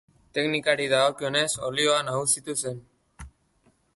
Teknikari 0.35 0.87
dagokionez, 0.93 1.51
olioa 1.69 2.01
nagusitu 2.09 2.57
zen. 2.65 2.83